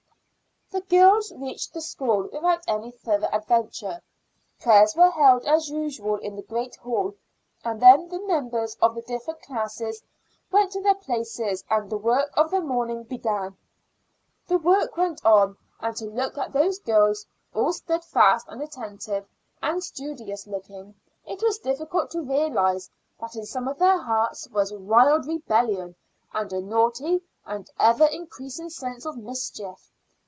The 0.73 0.79
girls 0.97 1.33
reached 1.33 1.73
the 1.73 1.81
school 1.81 2.29
without 2.31 2.63
any 2.65 2.91
further 2.91 3.27
adventure. 3.33 4.01
Prayers 4.61 4.95
were 4.95 5.11
held 5.11 5.43
as 5.45 5.67
usual 5.69 6.15
in 6.15 6.37
the 6.37 6.43
great 6.43 6.77
hall, 6.77 7.15
and 7.61 7.81
then 7.81 8.07
the 8.07 8.21
members 8.21 8.75
of 8.81 8.95
the 8.95 9.01
different 9.01 9.41
classes 9.41 10.01
went 10.49 10.71
to 10.71 10.81
their 10.81 10.95
places 10.95 11.65
and 11.69 11.89
the 11.89 11.97
work 11.97 12.31
of 12.37 12.51
the 12.51 12.61
morning 12.61 13.03
began. 13.03 13.57
The 14.47 14.57
work 14.59 14.95
went 14.95 15.25
on, 15.25 15.57
and 15.81 15.93
to 15.97 16.05
look 16.05 16.37
at 16.37 16.53
those 16.53 16.79
girls, 16.79 17.25
all 17.53 17.73
steadfast 17.73 18.47
and 18.47 18.61
attentive 18.61 19.27
and 19.61 19.83
studious 19.83 20.47
looking, 20.47 20.95
it 21.25 21.43
was 21.43 21.59
difficult 21.59 22.11
to 22.11 22.21
realize 22.21 22.89
that 23.19 23.35
in 23.35 23.45
some 23.45 23.67
of 23.67 23.77
their 23.77 23.97
hearts 23.99 24.47
was 24.49 24.71
wild 24.73 25.25
rebellion 25.27 25.95
and 26.33 26.53
a 26.53 26.61
naughty 26.61 27.21
and 27.45 27.69
ever 27.77 28.05
increasing 28.05 28.69
sense 28.69 29.05
of 29.05 29.17
mischief. 29.17 29.89